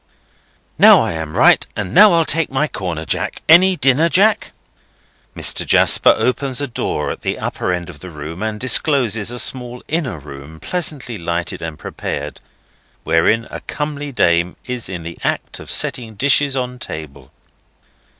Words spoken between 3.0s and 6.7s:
Jack. Any dinner, Jack?" Mr. Jasper opens a